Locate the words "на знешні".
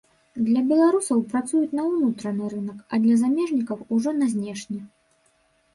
4.25-4.81